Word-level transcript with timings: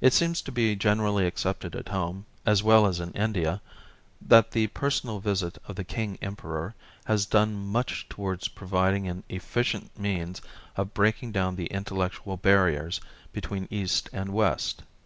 It 0.00 0.14
seems 0.14 0.40
to 0.40 0.50
be 0.50 0.74
generally 0.76 1.26
accepted 1.26 1.76
at 1.76 1.90
home 1.90 2.24
as 2.46 2.62
well 2.62 2.86
as 2.86 3.00
in 3.00 3.10
India 3.12 3.60
that 4.22 4.52
the 4.52 4.68
personal 4.68 5.20
visit 5.20 5.58
of 5.68 5.76
the 5.76 5.84
King 5.84 6.16
Emperor 6.22 6.74
has 7.04 7.26
done 7.26 7.54
much 7.66 8.08
towards 8.08 8.48
providing 8.48 9.06
an 9.08 9.24
efficient 9.28 9.98
means 9.98 10.40
of 10.74 10.94
breaking 10.94 11.32
down 11.32 11.54
the 11.56 11.66
intellectual 11.66 12.38
barriers 12.38 12.98
between 13.34 13.68
East 13.70 14.08
and 14.10 14.32
West. 14.32 14.84